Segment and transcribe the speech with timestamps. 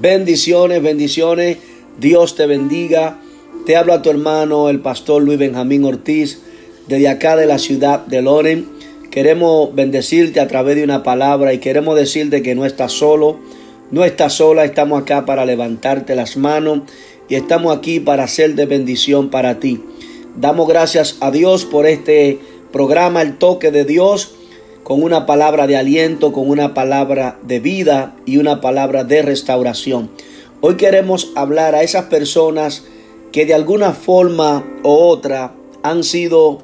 [0.00, 1.58] Bendiciones, bendiciones.
[1.98, 3.18] Dios te bendiga.
[3.66, 6.40] Te habla tu hermano, el pastor Luis Benjamín Ortiz,
[6.88, 8.66] desde acá de la ciudad de Loren.
[9.10, 13.38] Queremos bendecirte a través de una palabra y queremos decirte que no estás solo,
[13.90, 14.64] no estás sola.
[14.64, 16.80] Estamos acá para levantarte las manos
[17.28, 19.82] y estamos aquí para hacer de bendición para ti.
[20.36, 22.38] Damos gracias a Dios por este
[22.72, 24.34] programa, el toque de Dios
[24.82, 30.10] con una palabra de aliento, con una palabra de vida y una palabra de restauración.
[30.60, 32.84] Hoy queremos hablar a esas personas
[33.30, 36.58] que de alguna forma u otra han sido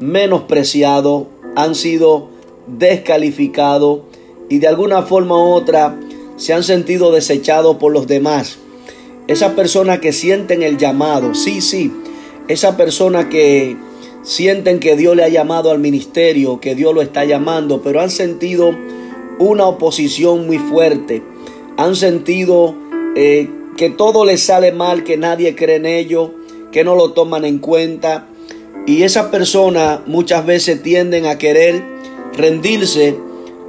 [0.00, 2.28] menospreciados, han sido
[2.66, 4.00] descalificados
[4.48, 5.98] y de alguna forma u otra
[6.36, 8.58] se han sentido desechados por los demás.
[9.26, 11.92] Esas personas que sienten el llamado, sí, sí,
[12.48, 13.76] esa persona que
[14.28, 18.10] sienten que Dios le ha llamado al ministerio, que Dios lo está llamando, pero han
[18.10, 18.76] sentido
[19.38, 21.22] una oposición muy fuerte.
[21.78, 22.74] Han sentido
[23.16, 26.34] eh, que todo les sale mal, que nadie cree en ello,
[26.72, 28.26] que no lo toman en cuenta.
[28.86, 31.82] Y esas personas muchas veces tienden a querer
[32.36, 33.16] rendirse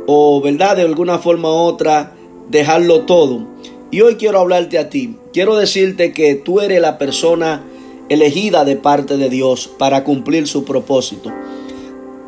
[0.08, 0.75] o, ¿verdad?
[0.75, 2.16] De alguna forma u otra,
[2.50, 3.47] dejarlo todo.
[3.91, 5.16] Y hoy quiero hablarte a ti.
[5.31, 7.64] Quiero decirte que tú eres la persona
[8.10, 11.32] elegida de parte de Dios para cumplir su propósito.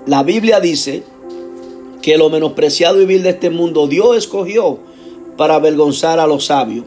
[0.06, 1.04] La Biblia dice
[2.02, 4.80] que lo menospreciado y vil de este mundo Dios escogió
[5.38, 6.86] para avergonzar a los sabios.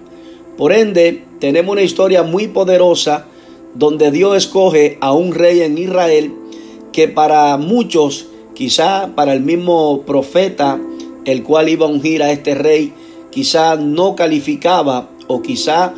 [0.56, 3.26] Por ende, tenemos una historia muy poderosa
[3.74, 6.32] donde Dios escoge a un rey en Israel
[6.92, 10.80] que para muchos, quizá para el mismo profeta,
[11.24, 12.92] el cual iba a ungir a este rey,
[13.30, 15.92] quizá no calificaba o quizá,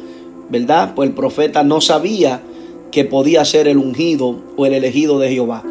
[0.49, 0.95] ¿verdad?
[0.95, 2.41] Pues el profeta no sabía
[2.91, 5.65] que podía ser el ungido o el elegido de Jehová.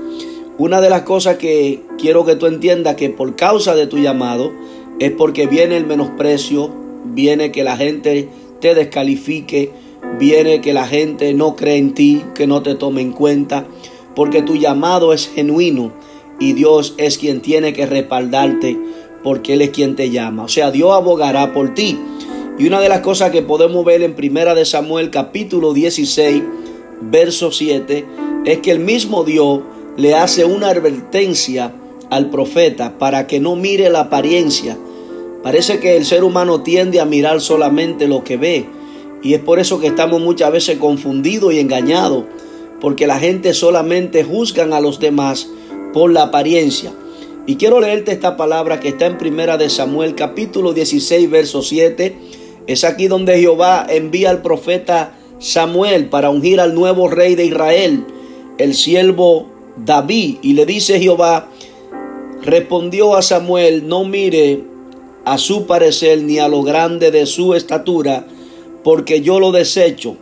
[0.58, 4.52] Una de las cosas que quiero que tú entiendas que por causa de tu llamado
[5.00, 6.72] es porque viene el menosprecio,
[7.06, 8.30] viene que la gente
[8.62, 9.72] te descalifique,
[10.20, 13.66] viene que la gente no cree en ti, que no te tome en cuenta,
[14.16, 15.92] porque tu llamado es genuino
[16.40, 18.78] y Dios es quien tiene que respaldarte
[19.26, 20.44] porque Él es quien te llama.
[20.44, 21.98] O sea, Dios abogará por ti.
[22.60, 26.44] Y una de las cosas que podemos ver en Primera de Samuel capítulo 16,
[27.02, 28.06] verso 7,
[28.46, 29.62] es que el mismo Dios
[29.98, 31.74] le hace una advertencia
[32.10, 34.78] al profeta para que no mire la apariencia.
[35.44, 38.66] Parece que el ser humano tiende a mirar solamente lo que ve.
[39.22, 42.26] Y es por eso que estamos muchas veces confundidos y engañados.
[42.82, 45.48] Porque la gente solamente juzgan a los demás
[45.94, 46.92] por la apariencia.
[47.48, 52.18] Y quiero leerte esta palabra que está en Primera de Samuel capítulo 16 verso 7.
[52.68, 55.14] Es aquí donde Jehová envía al profeta
[55.46, 58.04] Samuel para ungir al nuevo rey de Israel,
[58.58, 59.46] el siervo
[59.78, 61.50] David, y le dice Jehová,
[62.42, 64.64] respondió a Samuel, no mire
[65.24, 68.26] a su parecer ni a lo grande de su estatura,
[68.84, 70.18] porque yo lo desecho,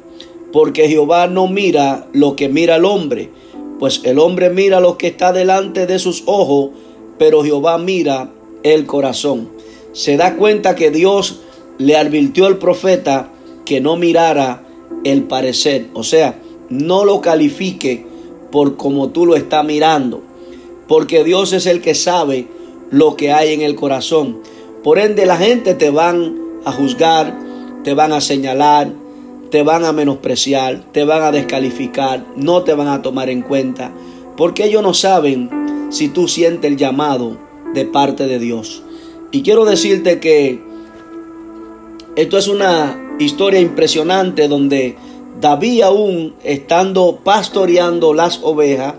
[0.52, 3.30] porque Jehová no mira lo que mira el hombre,
[3.80, 6.72] pues el hombre mira lo que está delante de sus ojos,
[7.18, 8.30] pero Jehová mira
[8.64, 9.48] el corazón.
[9.94, 11.40] Se da cuenta que Dios
[11.78, 13.32] le advirtió al profeta
[13.64, 14.64] que no mirara
[15.04, 15.88] el parecer.
[15.94, 18.06] O sea, no lo califique
[18.52, 20.22] por como tú lo estás mirando.
[20.88, 22.48] Porque Dios es el que sabe
[22.92, 24.40] lo que hay en el corazón.
[24.84, 27.38] Por ende, la gente te van a juzgar,
[27.84, 28.92] te van a señalar,
[29.50, 33.92] te van a menospreciar, te van a descalificar, no te van a tomar en cuenta.
[34.36, 35.50] Porque ellos no saben
[35.90, 37.38] si tú sientes el llamado
[37.74, 38.84] de parte de Dios.
[39.32, 40.60] Y quiero decirte que
[42.16, 44.96] esto es una historia impresionante donde
[45.40, 48.96] David aún estando pastoreando las ovejas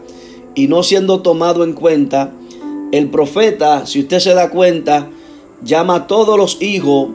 [0.55, 2.33] y no siendo tomado en cuenta,
[2.93, 5.09] el profeta, si usted se da cuenta,
[5.65, 7.09] llama a todos los hijos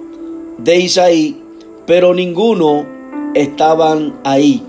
[0.58, 1.42] de Isaí,
[1.86, 2.86] pero ninguno
[3.34, 4.64] estaban ahí.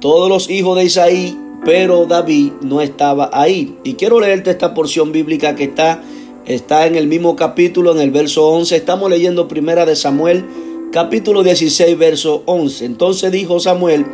[0.00, 3.76] Todos los hijos de Isaí, pero David no estaba ahí.
[3.84, 6.02] Y quiero leerte esta porción bíblica que está,
[6.44, 8.76] está en el mismo capítulo, en el verso 11.
[8.76, 10.44] Estamos leyendo primera de Samuel
[10.92, 12.84] capítulo 16, verso 11.
[12.84, 14.06] Entonces dijo Samuel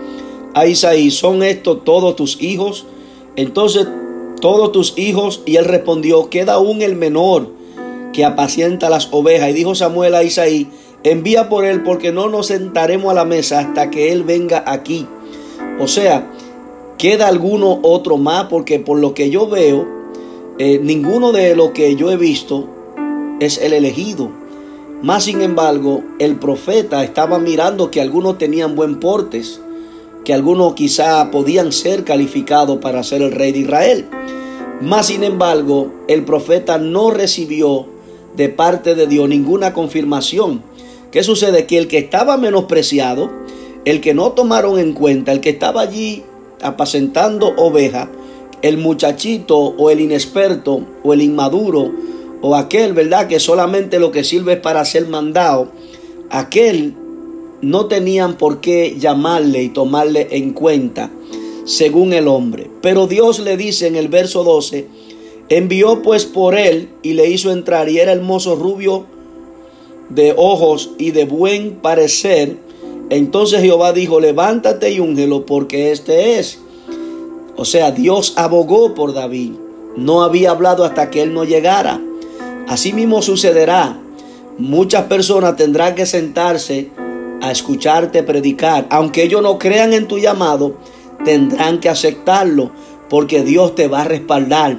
[0.55, 2.87] a Isaí, ¿son estos todos tus hijos?
[3.37, 3.87] Entonces
[4.41, 7.49] todos tus hijos, y él respondió, queda aún el menor
[8.13, 9.51] que apacienta las ovejas.
[9.51, 10.69] Y dijo Samuel a Isaí,
[11.03, 15.07] envía por él porque no nos sentaremos a la mesa hasta que él venga aquí.
[15.81, 16.31] O sea,
[16.99, 19.87] queda alguno otro más porque por lo que yo veo,
[20.59, 22.69] eh, ninguno de lo que yo he visto
[23.41, 24.31] es el elegido.
[25.05, 29.61] Más sin embargo, el profeta estaba mirando que algunos tenían buen portes,
[30.25, 34.07] que algunos quizá podían ser calificados para ser el rey de Israel.
[34.81, 37.85] Más sin embargo, el profeta no recibió
[38.35, 40.63] de parte de Dios ninguna confirmación
[41.15, 41.67] ¿Qué sucede?
[41.67, 43.31] Que el que estaba menospreciado,
[43.85, 46.25] el que no tomaron en cuenta, el que estaba allí
[46.61, 48.09] apacentando ovejas,
[48.63, 51.93] el muchachito o el inexperto o el inmaduro
[52.47, 53.27] o aquel, ¿verdad?
[53.27, 55.73] Que solamente lo que sirve es para ser mandado,
[56.29, 56.93] aquel
[57.63, 61.11] no tenían por qué llamarle y tomarle en cuenta
[61.65, 62.69] según el hombre.
[62.83, 64.87] Pero Dios le dice en el verso 12,
[65.49, 69.07] envió pues por él y le hizo entrar y era hermoso rubio
[70.11, 72.59] de ojos y de buen parecer.
[73.09, 76.59] Entonces Jehová dijo, levántate y úngelo porque este es.
[77.57, 79.53] O sea, Dios abogó por David.
[79.97, 82.03] No había hablado hasta que él no llegara.
[82.69, 83.99] Así mismo sucederá.
[84.59, 86.91] Muchas personas tendrán que sentarse
[87.43, 88.87] a escucharte predicar.
[88.91, 90.77] Aunque ellos no crean en tu llamado,
[91.25, 92.71] tendrán que aceptarlo
[93.11, 94.79] porque Dios te va a respaldar.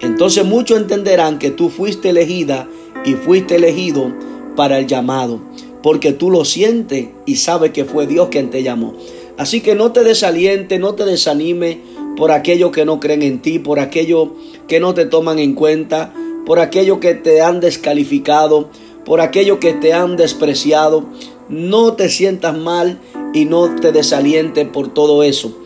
[0.00, 2.68] Entonces muchos entenderán que tú fuiste elegida
[3.04, 4.12] y fuiste elegido
[4.56, 5.40] para el llamado,
[5.82, 8.94] porque tú lo sientes y sabes que fue Dios quien te llamó.
[9.38, 11.80] Así que no te desaliente, no te desanime
[12.16, 14.28] por aquellos que no creen en ti, por aquellos
[14.68, 16.12] que no te toman en cuenta,
[16.46, 18.68] por aquellos que te han descalificado,
[19.04, 21.04] por aquellos que te han despreciado.
[21.48, 22.98] No te sientas mal
[23.34, 25.56] y no te desaliente por todo eso.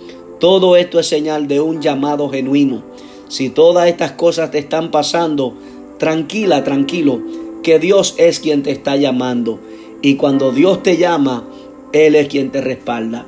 [0.41, 2.83] Todo esto es señal de un llamado genuino.
[3.29, 5.55] Si todas estas cosas te están pasando,
[5.99, 7.21] tranquila, tranquilo,
[7.63, 9.59] que Dios es quien te está llamando.
[10.03, 11.49] Y cuando Dios te llama,
[11.93, 13.27] Él es quien te respalda.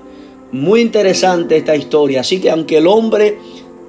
[0.52, 2.20] Muy interesante esta historia.
[2.20, 3.38] Así que aunque el hombre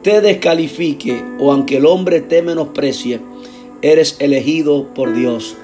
[0.01, 3.19] te descalifique o aunque el hombre te menosprecie,
[3.81, 5.55] eres elegido por Dios.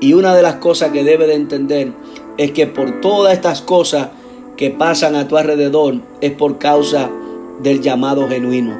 [0.00, 1.92] Y una de las cosas que debe de entender
[2.36, 4.08] es que por todas estas cosas
[4.56, 7.10] que pasan a tu alrededor es por causa
[7.62, 8.78] del llamado genuino.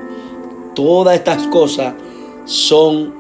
[0.75, 1.95] Todas estas cosas
[2.45, 3.15] son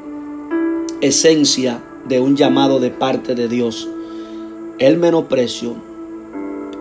[1.00, 3.88] esencia de un llamado de parte de Dios.
[4.78, 5.74] El menosprecio,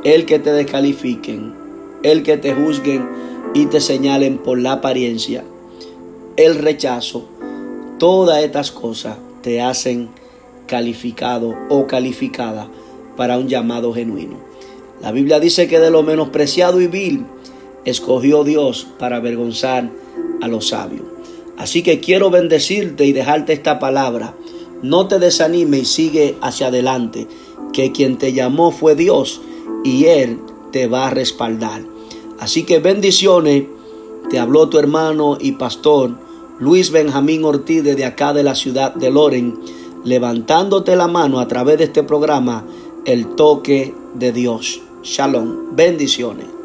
[0.03, 1.53] el que te descalifiquen,
[2.01, 3.07] el que te juzguen
[3.53, 5.43] y te señalen por la apariencia,
[6.35, 7.25] el rechazo,
[7.99, 10.09] todas estas cosas te hacen
[10.67, 12.67] calificado o calificada
[13.15, 14.37] para un llamado genuino.
[15.01, 17.25] La Biblia dice que de lo menospreciado y vil
[17.85, 19.89] escogió Dios para avergonzar
[20.41, 21.03] a los sabios.
[21.57, 24.33] Así que quiero bendecirte y dejarte esta palabra.
[24.81, 27.27] No te desanime y sigue hacia adelante,
[27.71, 29.41] que quien te llamó fue Dios
[29.83, 30.39] y Él
[30.71, 31.83] te va a respaldar.
[32.39, 33.65] Así que bendiciones,
[34.29, 36.11] te habló tu hermano y pastor
[36.63, 39.59] Luis Benjamín Ortiz de acá de la ciudad de Loren,
[40.05, 42.63] levantándote la mano a través de este programa,
[43.03, 44.79] el toque de Dios.
[45.03, 45.75] Shalom.
[45.75, 46.62] Bendiciones.